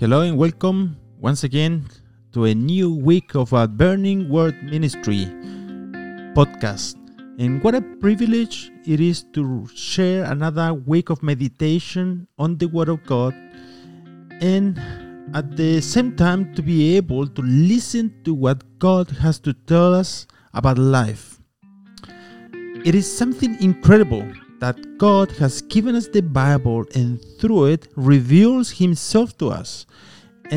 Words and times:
Hello 0.00 0.22
and 0.22 0.38
welcome 0.38 0.96
once 1.20 1.44
again 1.44 1.84
to 2.32 2.46
a 2.46 2.54
new 2.54 2.88
week 2.88 3.34
of 3.34 3.52
a 3.52 3.68
Burning 3.68 4.30
Word 4.30 4.56
Ministry 4.64 5.26
podcast. 6.32 6.96
And 7.38 7.62
what 7.62 7.74
a 7.74 7.82
privilege 8.00 8.72
it 8.86 8.98
is 8.98 9.24
to 9.34 9.68
share 9.74 10.24
another 10.24 10.72
week 10.72 11.10
of 11.10 11.22
meditation 11.22 12.26
on 12.38 12.56
the 12.56 12.64
Word 12.64 12.88
of 12.88 13.04
God 13.04 13.34
and 14.40 14.80
at 15.36 15.54
the 15.54 15.82
same 15.82 16.16
time 16.16 16.54
to 16.54 16.62
be 16.62 16.96
able 16.96 17.26
to 17.26 17.42
listen 17.42 18.24
to 18.24 18.32
what 18.32 18.64
God 18.78 19.10
has 19.20 19.38
to 19.40 19.52
tell 19.52 19.92
us 19.92 20.26
about 20.54 20.78
life. 20.78 21.42
It 22.86 22.94
is 22.94 23.04
something 23.04 23.60
incredible 23.60 24.24
that 24.60 24.98
God 24.98 25.30
has 25.32 25.62
given 25.62 25.96
us 25.96 26.06
the 26.08 26.22
Bible 26.22 26.84
and 26.94 27.20
through 27.38 27.66
it 27.66 27.88
reveals 27.96 28.70
Himself 28.70 29.36
to 29.38 29.48
us 29.48 29.86
uh, 30.52 30.56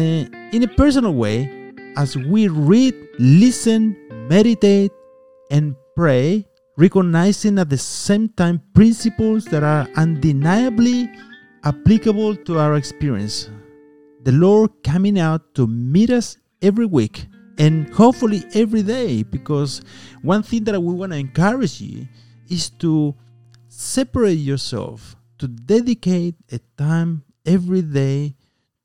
in 0.52 0.64
a 0.64 0.68
personal 0.68 1.14
way 1.14 1.72
as 1.96 2.18
we 2.18 2.48
read, 2.48 2.94
listen, 3.18 3.96
meditate, 4.30 4.92
and 5.52 5.76
pray, 5.96 6.46
recognizing 6.78 7.60
at 7.60 7.70
the 7.70 7.78
same 7.78 8.30
time 8.30 8.62
principles 8.74 9.46
that 9.46 9.64
are 9.64 9.88
undeniably 9.96 11.10
applicable 11.64 12.36
to 12.36 12.60
our 12.60 12.76
experience. 12.76 13.50
The 14.24 14.32
Lord 14.32 14.72
coming 14.84 15.20
out 15.20 15.54
to 15.56 15.68
meet 15.68 16.10
us 16.10 16.38
every 16.62 16.86
week 16.86 17.28
and 17.58 17.94
hopefully 17.94 18.44
every 18.54 18.82
day 18.82 19.24
because 19.24 19.82
one 20.22 20.44
thing 20.44 20.64
that 20.66 20.80
we 20.80 20.94
want 20.94 21.12
to 21.12 21.18
encourage 21.18 21.80
you 21.80 22.08
is 22.50 22.70
to 22.70 23.16
separate 23.74 24.34
yourself 24.38 25.16
to 25.40 25.48
dedicate 25.48 26.36
a 26.52 26.60
time 26.78 27.24
every 27.46 27.82
day 27.82 28.36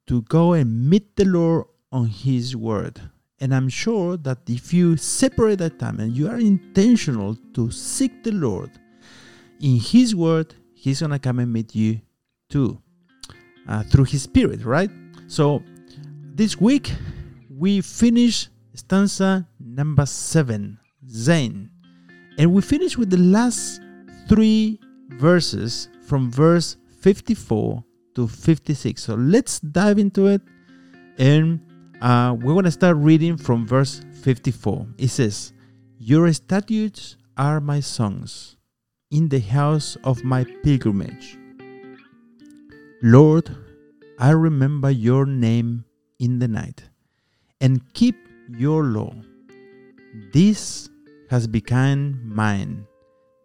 to 0.07 0.23
go 0.23 0.55
and 0.55 0.89
meet 0.89 1.15
the 1.17 1.27
Lord 1.27 1.67
on 1.93 2.07
His 2.07 2.57
Word. 2.57 3.01
And 3.41 3.55
I'm 3.55 3.69
sure 3.69 4.17
that 4.17 4.39
if 4.49 4.73
you 4.73 4.97
separate 4.97 5.59
that 5.59 5.79
time 5.79 6.01
and 6.01 6.17
you 6.17 6.29
are 6.29 6.39
intentional 6.39 7.37
to 7.55 7.71
seek 7.71 8.25
the 8.25 8.33
Lord 8.33 8.71
in 9.61 9.79
His 9.79 10.17
Word, 10.17 10.55
He's 10.75 11.01
to 11.01 11.19
come 11.19 11.39
and 11.39 11.53
meet 11.53 11.75
you 11.75 12.01
too 12.49 12.81
uh, 13.69 13.83
through 13.85 14.05
His 14.05 14.23
Spirit, 14.23 14.65
right? 14.65 14.91
So 15.27 15.63
this 16.35 16.59
week 16.59 16.91
we 17.51 17.83
finish 17.83 18.49
stanza 18.75 19.47
number 19.61 20.07
seven, 20.07 20.79
Zayin. 21.07 21.69
And 22.39 22.53
we 22.53 22.63
finish 22.63 22.97
with 22.97 23.11
the 23.11 23.19
last 23.19 23.81
three 24.29 24.81
verses 25.09 25.89
from 26.07 26.31
verse 26.31 26.77
54 27.01 27.83
to 28.15 28.29
56. 28.29 29.03
So 29.03 29.15
let's 29.15 29.61
dive 29.61 29.99
into 29.99 30.27
it. 30.27 30.43
And 31.19 31.61
uh, 32.01 32.37
we're 32.39 32.53
going 32.53 32.65
to 32.65 32.71
start 32.71 32.97
reading 32.99 33.37
from 33.37 33.67
verse 33.67 34.03
54. 34.23 34.87
It 34.99 35.09
says, 35.09 35.53
Your 35.99 36.33
statutes 36.33 37.17
are 37.37 37.61
my 37.61 37.81
songs 37.81 38.57
in 39.11 39.29
the 39.29 39.41
house 39.41 39.97
of 40.05 40.23
my 40.23 40.45
pilgrimage. 40.63 41.39
Lord, 43.03 43.49
I 44.19 44.31
remember 44.31 44.91
your 44.91 45.25
name 45.25 45.85
in 46.19 46.41
the 46.41 46.49
night 46.49 46.83
and 47.61 47.83
keep 47.95 48.17
your 48.51 48.83
law. 48.85 49.15
This 50.33 50.89
has 51.31 51.47
become 51.47 52.21
mine, 52.25 52.88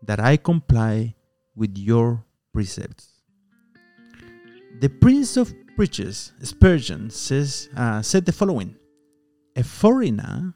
that 0.06 0.20
I 0.20 0.38
comply 0.38 1.16
with 1.56 1.78
your 1.78 2.26
precepts. 2.54 3.22
The 4.80 4.90
Prince 4.90 5.38
of 5.38 5.54
Preachers, 5.76 6.34
Spurgeon, 6.42 7.10
says, 7.10 7.70
uh, 7.76 8.02
said 8.02 8.26
the 8.26 8.32
following 8.32 8.76
A 9.56 9.64
foreigner 9.64 10.54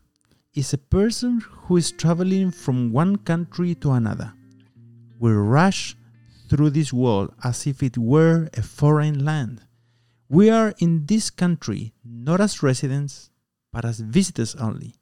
is 0.53 0.73
a 0.73 0.77
person 0.77 1.41
who 1.41 1.77
is 1.77 1.91
traveling 1.91 2.51
from 2.51 2.91
one 2.91 3.15
country 3.17 3.75
to 3.75 3.91
another. 3.91 4.33
We 5.19 5.31
rush 5.31 5.95
through 6.49 6.71
this 6.71 6.91
world 6.93 7.33
as 7.43 7.67
if 7.67 7.83
it 7.83 7.97
were 7.97 8.49
a 8.55 8.61
foreign 8.61 9.23
land. 9.23 9.61
We 10.29 10.49
are 10.49 10.73
in 10.79 11.05
this 11.05 11.29
country 11.29 11.93
not 12.03 12.41
as 12.41 12.63
residents, 12.63 13.29
but 13.71 13.85
as 13.85 13.99
visitors 13.99 14.55
only, 14.55 14.95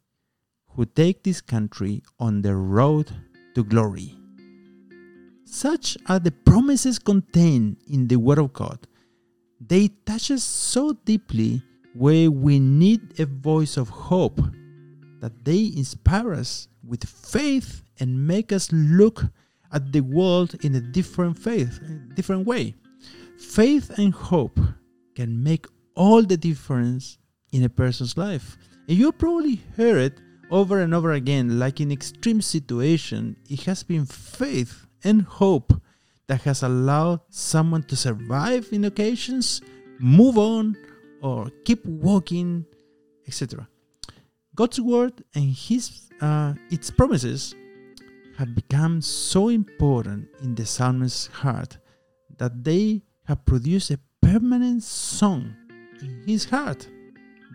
who 0.75 0.85
take 0.85 1.23
this 1.23 1.41
country 1.41 2.03
on 2.19 2.41
the 2.41 2.55
road 2.55 3.11
to 3.55 3.63
glory. 3.63 4.15
Such 5.55 5.97
are 6.07 6.19
the 6.19 6.33
promises 6.33 6.99
contained 6.99 7.77
in 7.87 8.09
the 8.09 8.17
Word 8.17 8.39
of 8.39 8.51
God. 8.51 8.77
They 9.65 9.87
touch 10.05 10.29
us 10.29 10.43
so 10.43 10.91
deeply 11.05 11.61
where 11.93 12.29
we 12.29 12.59
need 12.59 13.17
a 13.21 13.25
voice 13.25 13.77
of 13.77 13.87
hope 13.87 14.41
that 15.21 15.45
they 15.45 15.71
inspire 15.77 16.33
us 16.33 16.67
with 16.85 17.05
faith 17.05 17.83
and 18.01 18.27
make 18.27 18.51
us 18.51 18.69
look 18.73 19.23
at 19.71 19.93
the 19.93 20.01
world 20.01 20.55
in 20.65 20.75
a 20.75 20.81
different 20.81 21.39
faith, 21.39 21.79
different 22.15 22.45
way. 22.45 22.75
Faith 23.39 23.97
and 23.97 24.13
hope 24.13 24.59
can 25.15 25.41
make 25.41 25.67
all 25.95 26.21
the 26.21 26.35
difference 26.35 27.17
in 27.53 27.63
a 27.63 27.69
person's 27.69 28.17
life. 28.17 28.57
And 28.89 28.97
you 28.97 29.13
probably 29.13 29.61
heard 29.77 30.11
it 30.11 30.19
over 30.51 30.81
and 30.81 30.93
over 30.93 31.13
again, 31.13 31.59
like 31.59 31.79
in 31.79 31.93
extreme 31.93 32.41
situation, 32.41 33.37
it 33.49 33.63
has 33.63 33.83
been 33.83 34.05
faith 34.05 34.84
and 35.05 35.21
hope 35.21 35.73
that 36.27 36.41
has 36.41 36.63
allowed 36.63 37.21
someone 37.29 37.83
to 37.83 37.95
survive 37.95 38.67
in 38.71 38.85
occasions, 38.85 39.61
move 39.99 40.37
on, 40.37 40.75
or 41.21 41.49
keep 41.63 41.85
walking, 41.85 42.65
etc. 43.27 43.67
God's 44.55 44.81
word 44.81 45.23
and 45.33 45.43
His 45.43 46.09
uh, 46.21 46.53
its 46.69 46.89
promises 46.89 47.55
have 48.37 48.55
become 48.55 49.01
so 49.01 49.49
important 49.49 50.27
in 50.41 50.55
the 50.55 50.65
psalmist's 50.65 51.27
heart 51.27 51.77
that 52.37 52.63
they 52.63 53.01
have 53.25 53.45
produced 53.45 53.91
a 53.91 53.99
permanent 54.21 54.83
song 54.83 55.55
in 56.01 56.23
his 56.25 56.45
heart. 56.45 56.87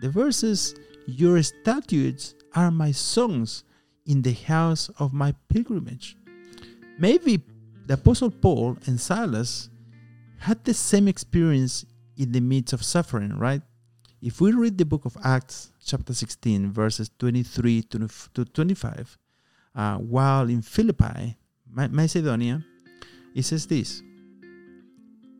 The 0.01 0.09
verses, 0.09 0.75
Your 1.05 1.41
statutes 1.43 2.35
are 2.55 2.71
my 2.71 2.91
songs 2.91 3.63
in 4.05 4.21
the 4.21 4.33
house 4.33 4.89
of 4.97 5.13
my 5.13 5.33
pilgrimage. 5.49 6.17
Maybe 7.01 7.41
the 7.87 7.95
Apostle 7.95 8.29
Paul 8.29 8.77
and 8.85 9.01
Silas 9.01 9.71
had 10.37 10.63
the 10.63 10.73
same 10.75 11.07
experience 11.07 11.83
in 12.15 12.31
the 12.31 12.39
midst 12.39 12.73
of 12.73 12.85
suffering, 12.85 13.35
right? 13.39 13.63
If 14.21 14.39
we 14.39 14.51
read 14.51 14.77
the 14.77 14.85
book 14.85 15.05
of 15.05 15.17
Acts, 15.23 15.71
chapter 15.83 16.13
16, 16.13 16.71
verses 16.71 17.09
23 17.17 17.81
to 17.81 18.45
25, 18.45 19.17
uh, 19.73 19.97
while 19.97 20.47
in 20.47 20.61
Philippi, 20.61 21.37
Macedonia, 21.73 22.63
it 23.33 23.45
says 23.45 23.65
this 23.65 24.03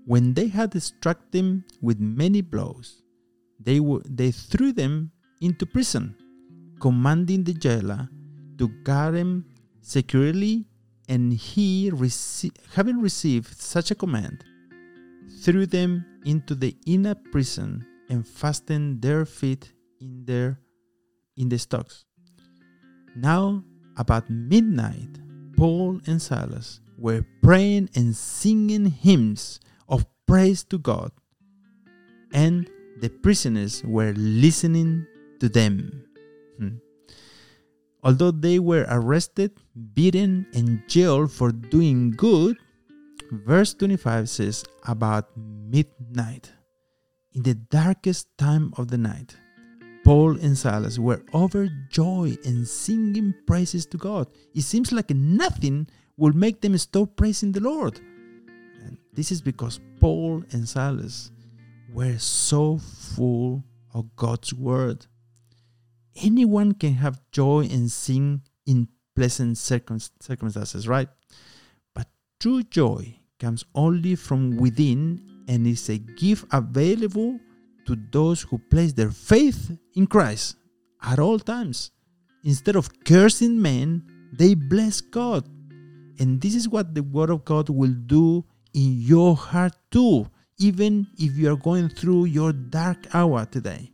When 0.07 0.33
they 0.33 0.47
had 0.47 0.81
struck 0.81 1.29
them 1.29 1.63
with 1.79 1.99
many 1.99 2.41
blows, 2.41 3.03
they, 3.59 3.77
w- 3.77 4.01
they 4.09 4.31
threw 4.31 4.73
them 4.73 5.11
into 5.41 5.67
prison, 5.67 6.15
commanding 6.79 7.43
the 7.43 7.53
jailer 7.53 8.09
to 8.57 8.67
guard 8.83 9.13
them 9.13 9.45
securely 9.81 10.65
and 11.11 11.33
he, 11.33 11.91
rece- 11.91 12.55
having 12.73 13.01
received 13.01 13.59
such 13.61 13.91
a 13.91 13.95
command, 13.95 14.45
threw 15.43 15.65
them 15.65 16.05
into 16.23 16.55
the 16.55 16.73
inner 16.85 17.15
prison 17.15 17.85
and 18.09 18.25
fastened 18.25 19.01
their 19.01 19.25
feet 19.25 19.73
in 19.99 20.23
their 20.23 20.57
in 21.35 21.49
the 21.49 21.59
stocks. 21.59 22.05
Now 23.17 23.61
about 23.97 24.29
midnight, 24.29 25.19
Paul 25.57 25.99
and 26.07 26.21
Silas 26.21 26.79
were 26.97 27.25
praying 27.43 27.89
and 27.93 28.15
singing 28.15 28.85
hymns 28.85 29.59
of 29.89 30.05
praise 30.25 30.63
to 30.71 30.77
God, 30.77 31.11
and 32.31 32.69
the 33.01 33.09
prisoners 33.09 33.83
were 33.83 34.13
listening 34.15 35.05
to 35.41 35.49
them. 35.49 36.05
Hmm. 36.57 36.79
Although 38.03 38.31
they 38.31 38.59
were 38.59 38.85
arrested, 38.89 39.51
beaten, 39.93 40.47
and 40.53 40.81
jailed 40.87 41.31
for 41.31 41.51
doing 41.51 42.11
good, 42.11 42.57
verse 43.31 43.73
25 43.75 44.27
says, 44.27 44.65
About 44.87 45.29
midnight, 45.37 46.51
in 47.33 47.43
the 47.43 47.53
darkest 47.55 48.27
time 48.37 48.73
of 48.77 48.87
the 48.87 48.97
night, 48.97 49.35
Paul 50.03 50.37
and 50.39 50.57
Silas 50.57 50.97
were 50.97 51.23
overjoyed 51.33 52.39
and 52.43 52.67
singing 52.67 53.35
praises 53.45 53.85
to 53.87 53.97
God. 53.97 54.27
It 54.55 54.61
seems 54.61 54.91
like 54.91 55.11
nothing 55.11 55.87
will 56.17 56.33
make 56.33 56.61
them 56.61 56.77
stop 56.79 57.15
praising 57.15 57.51
the 57.51 57.59
Lord. 57.59 57.99
And 58.83 58.97
this 59.13 59.31
is 59.31 59.41
because 59.41 59.79
Paul 59.99 60.43
and 60.51 60.67
Silas 60.67 61.31
were 61.93 62.17
so 62.17 62.79
full 62.79 63.63
of 63.93 64.15
God's 64.15 64.53
word 64.55 65.05
anyone 66.15 66.73
can 66.73 66.93
have 66.95 67.21
joy 67.31 67.67
and 67.71 67.91
sing 67.91 68.41
in 68.65 68.87
pleasant 69.15 69.57
circumstances, 69.57 70.87
right? 70.87 71.09
But 71.93 72.07
true 72.39 72.63
joy 72.63 73.19
comes 73.39 73.65
only 73.75 74.15
from 74.15 74.57
within 74.57 75.21
and 75.47 75.67
is 75.67 75.89
a 75.89 75.97
gift 75.97 76.45
available 76.51 77.39
to 77.85 77.97
those 78.11 78.43
who 78.43 78.57
place 78.57 78.93
their 78.93 79.11
faith 79.11 79.75
in 79.95 80.07
Christ 80.07 80.55
at 81.01 81.19
all 81.19 81.39
times. 81.39 81.91
Instead 82.43 82.75
of 82.75 82.89
cursing 83.03 83.61
men, 83.61 84.03
they 84.33 84.53
bless 84.53 85.01
God. 85.01 85.45
And 86.19 86.39
this 86.39 86.55
is 86.55 86.69
what 86.69 86.93
the 86.93 87.03
Word 87.03 87.29
of 87.29 87.43
God 87.43 87.69
will 87.69 87.93
do 88.05 88.45
in 88.73 89.01
your 89.01 89.35
heart 89.35 89.73
too, 89.91 90.27
even 90.57 91.07
if 91.17 91.35
you 91.35 91.51
are 91.51 91.57
going 91.57 91.89
through 91.89 92.25
your 92.25 92.53
dark 92.53 93.13
hour 93.13 93.45
today. 93.45 93.90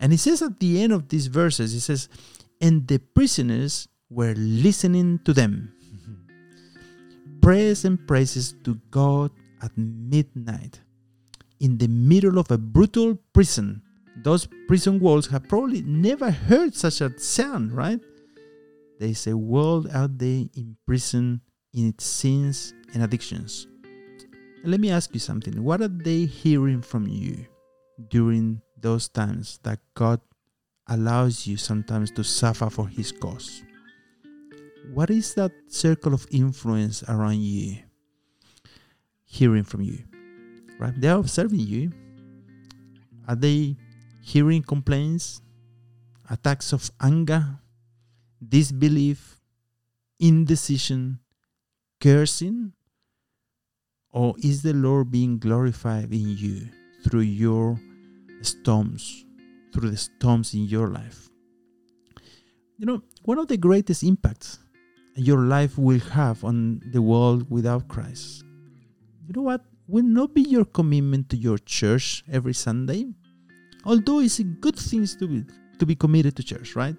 And 0.00 0.12
it 0.12 0.18
says 0.18 0.42
at 0.42 0.60
the 0.60 0.82
end 0.82 0.92
of 0.92 1.08
these 1.08 1.26
verses, 1.26 1.74
it 1.74 1.80
says, 1.80 2.08
And 2.60 2.86
the 2.86 2.98
prisoners 2.98 3.88
were 4.10 4.34
listening 4.36 5.20
to 5.24 5.32
them. 5.32 5.72
prayers 7.40 7.84
and 7.84 8.06
praises 8.08 8.54
to 8.64 8.74
God 8.90 9.30
at 9.62 9.70
midnight. 9.76 10.80
In 11.60 11.78
the 11.78 11.88
middle 11.88 12.38
of 12.38 12.50
a 12.50 12.58
brutal 12.58 13.16
prison, 13.32 13.82
those 14.22 14.48
prison 14.66 14.98
walls 14.98 15.28
have 15.28 15.48
probably 15.48 15.82
never 15.82 16.30
heard 16.30 16.74
such 16.74 17.00
a 17.00 17.16
sound, 17.18 17.72
right? 17.72 18.00
There's 18.98 19.26
a 19.26 19.36
world 19.36 19.88
out 19.92 20.18
there 20.18 20.44
in 20.54 20.76
prison 20.86 21.40
in 21.72 21.88
its 21.88 22.04
sins 22.04 22.74
and 22.94 23.02
addictions. 23.02 23.66
Let 24.64 24.80
me 24.80 24.90
ask 24.90 25.12
you 25.14 25.20
something. 25.20 25.62
What 25.62 25.80
are 25.80 25.88
they 25.88 26.24
hearing 26.24 26.82
from 26.82 27.06
you 27.06 27.46
during 28.08 28.60
those 28.80 29.08
times 29.08 29.58
that 29.62 29.80
God 29.94 30.20
allows 30.88 31.46
you 31.46 31.56
sometimes 31.56 32.10
to 32.12 32.24
suffer 32.24 32.70
for 32.70 32.88
His 32.88 33.12
cause? 33.12 33.62
What 34.92 35.10
is 35.10 35.34
that 35.34 35.52
circle 35.68 36.14
of 36.14 36.26
influence 36.30 37.02
around 37.08 37.40
you 37.40 37.78
hearing 39.24 39.64
from 39.64 39.82
you? 39.82 40.04
Right? 40.78 40.94
They 41.00 41.08
are 41.08 41.18
observing 41.18 41.60
you. 41.60 41.92
Are 43.26 43.34
they 43.34 43.76
hearing 44.22 44.62
complaints, 44.62 45.40
attacks 46.30 46.72
of 46.72 46.90
anger, 47.00 47.58
disbelief, 48.46 49.40
indecision, 50.20 51.18
cursing? 52.00 52.72
Or 54.12 54.34
is 54.42 54.62
the 54.62 54.72
Lord 54.72 55.10
being 55.10 55.38
glorified 55.38 56.12
in 56.12 56.36
you 56.36 56.68
through 57.02 57.20
your 57.20 57.78
storms, 58.42 59.24
through 59.72 59.90
the 59.90 59.96
storms 59.96 60.54
in 60.54 60.64
your 60.64 60.88
life? 60.88 61.28
You 62.78 62.86
know, 62.86 63.02
one 63.22 63.38
of 63.38 63.48
the 63.48 63.56
greatest 63.56 64.02
impacts 64.02 64.58
your 65.14 65.38
life 65.38 65.78
will 65.78 66.00
have 66.00 66.44
on 66.44 66.82
the 66.92 67.00
world 67.00 67.50
without 67.50 67.88
Christ. 67.88 68.44
You 69.26 69.34
know 69.34 69.42
what? 69.42 69.62
Will 69.88 70.04
not 70.04 70.34
be 70.34 70.42
your 70.42 70.64
commitment 70.64 71.30
to 71.30 71.36
your 71.36 71.58
church 71.58 72.24
every 72.30 72.52
Sunday, 72.52 73.06
Although 73.86 74.18
it's 74.18 74.40
a 74.40 74.44
good 74.44 74.76
thing 74.76 75.06
to 75.06 75.28
be, 75.28 75.44
to 75.78 75.86
be 75.86 75.94
committed 75.94 76.34
to 76.36 76.42
church, 76.42 76.74
right? 76.74 76.96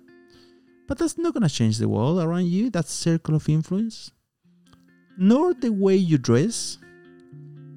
But 0.88 0.98
that's 0.98 1.18
not 1.18 1.34
going 1.34 1.44
to 1.44 1.54
change 1.54 1.78
the 1.78 1.90
world 1.90 2.18
around 2.18 2.48
you, 2.48 2.70
that 2.70 2.88
circle 2.88 3.36
of 3.36 3.50
influence. 3.50 4.10
Nor 5.18 5.54
the 5.54 5.70
way 5.70 5.98
you 5.98 6.18
dress, 6.18 6.78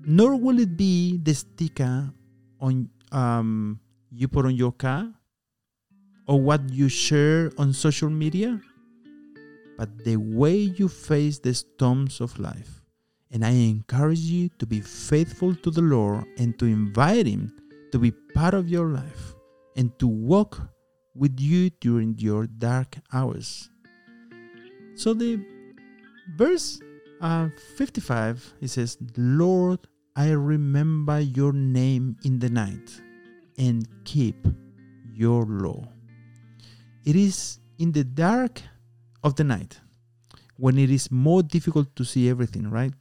nor 0.05 0.37
will 0.37 0.61
it 0.61 0.77
be 0.77 1.19
the 1.19 1.35
sticker 1.35 2.13
on 2.61 2.89
um, 3.13 3.81
you 4.11 4.29
put 4.29 4.45
on 4.45 4.55
your 4.55 4.73
car 4.73 5.13
or 6.27 6.41
what 6.41 6.69
you 6.71 6.89
share 6.89 7.51
on 7.59 7.73
social 7.73 8.11
media, 8.11 8.61
but 9.77 10.05
the 10.05 10.17
way 10.17 10.57
you 10.57 10.89
face 10.89 11.39
the 11.39 11.55
storms 11.55 12.21
of 12.21 12.39
life. 12.39 12.83
And 13.33 13.45
I 13.45 13.51
encourage 13.51 14.21
you 14.21 14.49
to 14.59 14.67
be 14.67 14.81
faithful 14.81 15.55
to 15.55 15.71
the 15.71 15.83
Lord 15.83 16.25
and 16.39 16.59
to 16.59 16.67
invite 16.67 17.27
Him 17.27 17.53
to 17.93 17.99
be 17.99 18.11
part 18.35 18.55
of 18.55 18.69
your 18.69 18.89
life 18.89 19.35
and 19.77 19.97
to 19.99 20.07
walk 20.07 20.61
with 21.15 21.39
you 21.39 21.71
during 21.81 22.17
your 22.19 22.47
dark 22.47 22.97
hours. 23.13 23.69
So 24.95 25.15
the 25.15 25.45
verse 26.37 26.81
uh, 27.21 27.49
55 27.77 28.55
it 28.61 28.69
says, 28.69 28.99
Lord, 29.17 29.81
I 30.21 30.33
remember 30.33 31.19
your 31.19 31.55
name 31.55 32.15
in 32.25 32.41
the 32.41 32.51
night 32.51 33.01
and 33.57 33.89
keep 34.05 34.37
your 35.15 35.47
law. 35.47 35.89
It 37.07 37.17
is 37.17 37.59
in 37.79 37.93
the 37.93 38.05
dark 38.05 38.61
of 39.25 39.37
the 39.37 39.45
night 39.45 39.81
when 40.59 40.77
it 40.77 40.91
is 40.91 41.11
more 41.11 41.43
difficult 41.43 41.97
to 41.97 42.05
see 42.05 42.29
everything, 42.29 42.69
right? 42.69 42.93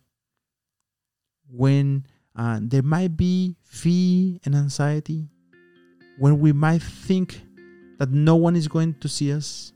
When 1.51 2.05
uh, 2.37 2.59
there 2.61 2.83
might 2.83 3.17
be 3.17 3.57
fear 3.65 4.39
and 4.45 4.55
anxiety 4.55 5.27
when 6.19 6.39
we 6.39 6.53
might 6.53 6.81
think 6.81 7.41
that 7.97 8.11
no 8.11 8.37
one 8.37 8.55
is 8.55 8.69
going 8.69 8.93
to 9.01 9.09
see 9.09 9.33
us 9.33 9.73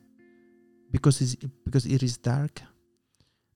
because, 0.91 1.35
because 1.65 1.85
it 1.85 2.03
is 2.03 2.15
dark 2.15 2.61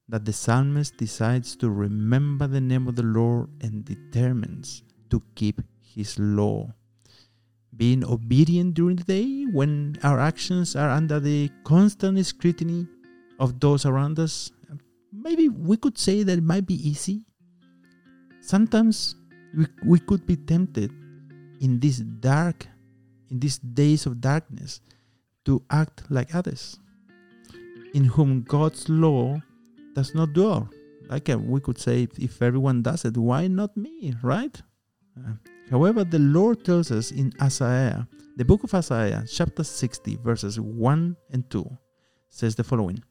that 0.09 0.25
the 0.25 0.33
psalmist 0.33 0.97
decides 0.97 1.55
to 1.57 1.69
remember 1.69 2.47
the 2.47 2.61
name 2.61 2.87
of 2.87 2.95
the 2.95 3.03
Lord 3.03 3.49
and 3.61 3.83
determines 3.83 4.83
to 5.09 5.21
keep 5.35 5.61
his 5.81 6.17
law. 6.17 6.73
Being 7.75 8.03
obedient 8.03 8.73
during 8.73 8.95
the 8.95 9.03
day 9.03 9.45
when 9.51 9.97
our 10.03 10.19
actions 10.19 10.75
are 10.75 10.89
under 10.89 11.19
the 11.19 11.49
constant 11.63 12.25
scrutiny 12.25 12.87
of 13.39 13.59
those 13.59 13.85
around 13.85 14.17
us, 14.19 14.51
maybe 15.11 15.49
we 15.49 15.77
could 15.77 15.97
say 15.97 16.23
that 16.23 16.37
it 16.37 16.43
might 16.43 16.65
be 16.65 16.75
easy 16.89 17.27
Sometimes 18.47 19.17
we, 19.53 19.65
we 19.83 19.99
could 19.99 20.25
be 20.25 20.37
tempted 20.37 20.89
in 21.59 21.81
this 21.81 21.97
dark, 21.97 22.65
in 23.29 23.41
these 23.41 23.57
days 23.57 24.05
of 24.05 24.21
darkness, 24.21 24.79
to 25.43 25.61
act 25.69 26.03
like 26.09 26.33
others, 26.33 26.79
in 27.93 28.05
whom 28.05 28.43
God's 28.43 28.87
law 28.87 29.41
does 29.97 30.13
not 30.13 30.31
dwell. 30.31 30.69
Like 31.09 31.27
uh, 31.27 31.39
we 31.39 31.59
could 31.59 31.79
say, 31.79 32.07
if 32.19 32.39
everyone 32.39 32.83
does 32.83 33.03
it, 33.03 33.17
why 33.17 33.47
not 33.47 33.75
me, 33.75 34.13
right? 34.21 34.55
Uh, 35.17 35.33
however, 35.71 36.03
the 36.03 36.19
Lord 36.19 36.63
tells 36.63 36.91
us 36.91 37.09
in 37.09 37.33
Isaiah, 37.41 38.07
the 38.35 38.45
book 38.45 38.63
of 38.63 38.75
Isaiah, 38.75 39.25
chapter 39.27 39.63
60, 39.63 40.17
verses 40.17 40.59
1 40.59 41.17
and 41.31 41.49
2, 41.49 41.77
says 42.29 42.53
the 42.55 42.63
following 42.63 43.03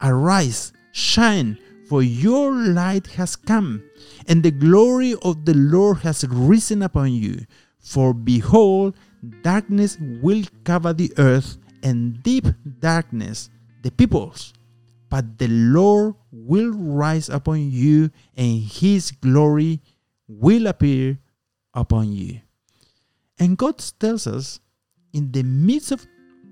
Arise, 0.00 0.72
shine, 0.92 1.58
for 1.88 2.00
your 2.00 2.52
light 2.52 3.08
has 3.08 3.34
come, 3.34 3.82
and 4.28 4.40
the 4.40 4.52
glory 4.52 5.16
of 5.22 5.44
the 5.44 5.54
Lord 5.54 5.98
has 5.98 6.24
risen 6.28 6.82
upon 6.82 7.12
you. 7.12 7.44
For 7.80 8.14
behold, 8.14 8.94
darkness 9.42 9.98
will 10.22 10.44
cover 10.62 10.92
the 10.92 11.12
earth, 11.18 11.58
and 11.82 12.22
deep 12.22 12.46
darkness 12.78 13.50
the 13.82 13.90
peoples. 13.90 14.54
But 15.10 15.38
the 15.38 15.48
Lord 15.48 16.14
will 16.32 16.72
rise 16.72 17.28
upon 17.28 17.70
you, 17.70 18.10
and 18.36 18.60
his 18.60 19.10
glory 19.10 19.80
will 20.26 20.66
appear 20.66 21.18
upon 21.72 22.12
you. 22.12 22.40
And 23.38 23.58
God 23.58 23.82
tells 23.98 24.26
us 24.26 24.60
in 25.12 25.30
the 25.32 25.42
midst 25.42 25.92
of 25.92 26.06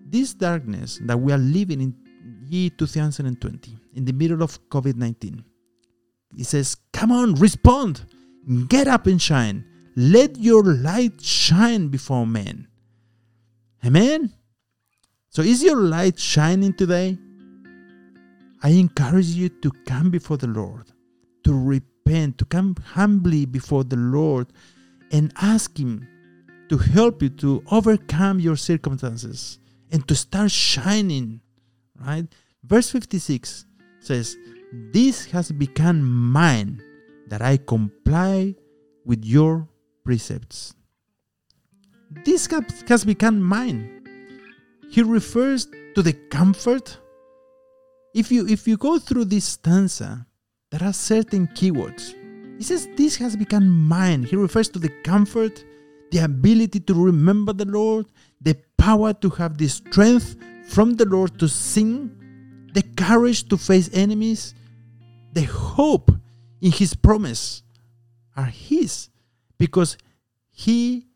this 0.06 0.35
darkness 0.35 1.00
that 1.02 1.18
we 1.18 1.32
are 1.32 1.38
living 1.38 1.80
in 1.80 1.94
year 2.47 2.71
2020, 2.71 3.76
in 3.94 4.04
the 4.04 4.12
middle 4.12 4.42
of 4.42 4.59
COVID 4.68 4.97
19. 4.97 5.44
He 6.37 6.44
says, 6.44 6.76
Come 6.92 7.12
on, 7.12 7.35
respond, 7.35 8.02
get 8.68 8.88
up 8.88 9.06
and 9.06 9.21
shine. 9.21 9.64
Let 9.97 10.38
your 10.38 10.62
light 10.62 11.21
shine 11.21 11.88
before 11.88 12.26
men. 12.26 12.68
Amen? 13.85 14.32
So, 15.28 15.42
is 15.42 15.62
your 15.62 15.76
light 15.76 16.18
shining 16.18 16.75
today? 16.75 17.18
I 18.62 18.71
encourage 18.71 19.26
you 19.26 19.49
to 19.49 19.71
come 19.87 20.11
before 20.11 20.37
the 20.37 20.47
Lord, 20.47 20.92
to 21.45 21.52
repent, 21.52 22.38
to 22.38 22.45
come 22.45 22.76
humbly 22.85 23.45
before 23.45 23.85
the 23.85 23.97
Lord 23.97 24.52
and 25.11 25.33
ask 25.40 25.78
Him 25.78 26.07
to 26.69 26.78
help 26.78 27.23
you 27.23 27.28
to 27.28 27.62
overcome 27.71 28.40
your 28.40 28.57
circumstances 28.57 29.59
and 29.90 30.07
to 30.09 30.14
start 30.14 30.50
shining, 30.50 31.40
right? 32.00 32.26
Verse 32.64 32.90
56 32.90 33.66
says, 34.00 34.37
This 34.92 35.26
has 35.26 35.50
become 35.52 36.02
mine, 36.02 36.83
that 37.28 37.42
I 37.42 37.57
comply 37.57 38.54
with 39.04 39.25
your 39.25 39.69
precepts. 40.04 40.75
This 42.25 42.49
has 42.88 43.04
become 43.04 43.40
mine. 43.42 44.04
He 44.90 45.02
refers 45.02 45.66
to 45.95 46.02
the 46.02 46.12
comfort. 46.12 46.99
If 48.14 48.31
you 48.31 48.47
if 48.47 48.69
you 48.69 48.76
go 48.76 48.99
through 48.99 49.26
this 49.26 49.45
stanza, 49.45 50.26
there 50.71 50.83
are 50.83 50.92
certain 50.92 51.47
keywords. 51.49 52.14
He 52.59 52.64
says 52.64 52.88
this 52.97 53.16
has 53.16 53.37
become 53.37 53.69
mine. 53.69 54.23
He 54.23 54.37
refers 54.37 54.69
to 54.71 54.78
the 54.78 54.90
comfort, 55.02 55.64
the 56.11 56.19
ability 56.19 56.81
to 56.81 56.95
remember 56.95 57.52
the 57.52 57.64
Lord, 57.64 58.07
the 58.40 58.57
power 58.76 59.12
to 59.14 59.31
have 59.31 59.57
the 59.57 59.69
strength 59.69 60.37
from 60.69 60.95
the 60.95 61.07
Lord 61.07 61.38
to 61.38 61.49
sing 61.49 62.11
the 62.75 62.83
courage 62.83 63.49
to 63.49 63.57
face 63.57 63.90
enemies, 63.92 64.54
the 65.33 65.42
hope 65.42 66.11
in 66.61 66.73
His 66.73 66.95
promise 66.95 67.62
are 68.37 68.47
His 68.47 69.09
because 69.59 69.97
He 70.50 71.07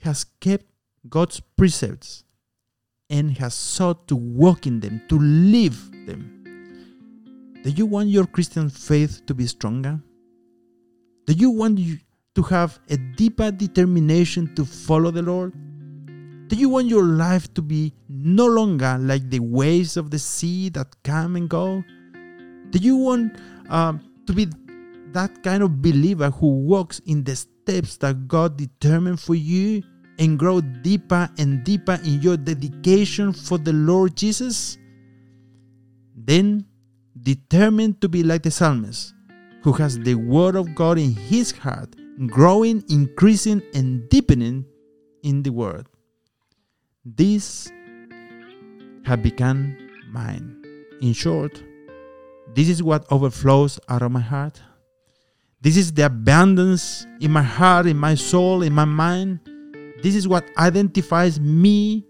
has 0.00 0.24
kept 0.40 0.66
God's 1.08 1.40
precepts 1.40 2.24
and 3.08 3.36
has 3.38 3.54
sought 3.54 4.08
to 4.08 4.16
walk 4.16 4.66
in 4.66 4.80
them, 4.80 5.02
to 5.08 5.18
live 5.18 5.90
them. 6.06 6.35
Do 7.66 7.72
you 7.72 7.84
want 7.84 8.10
your 8.10 8.26
Christian 8.26 8.70
faith 8.70 9.26
to 9.26 9.34
be 9.34 9.44
stronger? 9.48 10.00
Do 11.26 11.32
you 11.32 11.50
want 11.50 11.80
you 11.80 11.98
to 12.36 12.42
have 12.42 12.78
a 12.88 12.96
deeper 12.96 13.50
determination 13.50 14.54
to 14.54 14.64
follow 14.64 15.10
the 15.10 15.22
Lord? 15.22 15.52
Do 16.46 16.54
you 16.54 16.68
want 16.68 16.86
your 16.86 17.02
life 17.02 17.52
to 17.54 17.62
be 17.62 17.92
no 18.08 18.46
longer 18.46 18.96
like 19.00 19.28
the 19.30 19.40
waves 19.40 19.96
of 19.96 20.12
the 20.12 20.18
sea 20.20 20.68
that 20.78 20.94
come 21.02 21.34
and 21.34 21.50
go? 21.50 21.82
Do 22.70 22.78
you 22.78 22.94
want 22.94 23.36
um, 23.68 23.98
to 24.28 24.32
be 24.32 24.46
that 25.10 25.42
kind 25.42 25.64
of 25.64 25.82
believer 25.82 26.30
who 26.30 26.60
walks 26.60 27.00
in 27.00 27.24
the 27.24 27.34
steps 27.34 27.96
that 27.96 28.28
God 28.28 28.56
determined 28.56 29.18
for 29.18 29.34
you 29.34 29.82
and 30.20 30.38
grow 30.38 30.60
deeper 30.60 31.28
and 31.36 31.64
deeper 31.64 31.98
in 32.04 32.22
your 32.22 32.36
dedication 32.36 33.32
for 33.32 33.58
the 33.58 33.72
Lord 33.72 34.14
Jesus? 34.14 34.78
Then 36.14 36.64
determined 37.26 38.00
to 38.00 38.08
be 38.08 38.22
like 38.22 38.44
the 38.44 38.50
psalmist, 38.52 39.12
who 39.62 39.72
has 39.72 39.98
the 39.98 40.14
word 40.14 40.54
of 40.54 40.76
God 40.76 40.96
in 40.96 41.12
his 41.12 41.50
heart, 41.50 41.92
growing, 42.28 42.84
increasing, 42.88 43.60
and 43.74 44.08
deepening 44.08 44.64
in 45.24 45.42
the 45.42 45.50
word. 45.50 45.88
This 47.04 47.68
have 49.04 49.24
become 49.24 49.76
mine. 50.08 50.62
In 51.00 51.12
short, 51.12 51.60
this 52.54 52.68
is 52.68 52.80
what 52.80 53.04
overflows 53.10 53.80
out 53.88 54.02
of 54.02 54.12
my 54.12 54.20
heart. 54.20 54.62
This 55.60 55.76
is 55.76 55.92
the 55.92 56.06
abundance 56.06 57.08
in 57.20 57.32
my 57.32 57.42
heart, 57.42 57.86
in 57.86 57.96
my 57.96 58.14
soul, 58.14 58.62
in 58.62 58.72
my 58.72 58.84
mind. 58.84 59.40
This 60.00 60.14
is 60.14 60.28
what 60.28 60.48
identifies 60.58 61.40
me. 61.40 62.06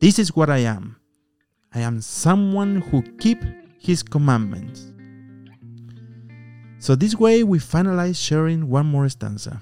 This 0.00 0.20
is 0.20 0.36
what 0.36 0.48
I 0.48 0.58
am. 0.58 0.96
I 1.74 1.80
am 1.80 2.00
someone 2.00 2.82
who 2.82 3.02
keep 3.18 3.42
his 3.84 4.02
commandments. 4.02 4.92
So 6.78 6.94
this 6.94 7.14
way 7.14 7.44
we 7.44 7.58
finalize 7.58 8.16
sharing 8.16 8.68
one 8.68 8.86
more 8.86 9.08
stanza. 9.08 9.60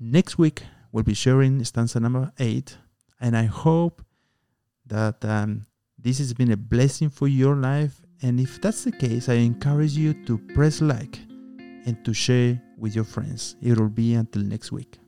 Next 0.00 0.38
week 0.38 0.62
we'll 0.92 1.04
be 1.04 1.14
sharing 1.14 1.64
stanza 1.64 2.00
number 2.00 2.32
8 2.38 2.76
and 3.20 3.36
I 3.36 3.44
hope 3.44 4.02
that 4.86 5.24
um, 5.24 5.66
this 5.98 6.18
has 6.18 6.34
been 6.34 6.52
a 6.52 6.56
blessing 6.56 7.08
for 7.08 7.28
your 7.28 7.56
life. 7.56 8.00
And 8.22 8.38
if 8.38 8.60
that's 8.60 8.84
the 8.84 8.92
case, 8.92 9.28
I 9.28 9.34
encourage 9.34 9.92
you 9.92 10.14
to 10.26 10.38
press 10.54 10.80
like 10.80 11.18
and 11.86 12.02
to 12.04 12.12
share 12.12 12.60
with 12.78 12.94
your 12.94 13.04
friends. 13.04 13.56
It 13.62 13.78
will 13.78 13.88
be 13.88 14.14
until 14.14 14.42
next 14.42 14.72
week. 14.72 14.98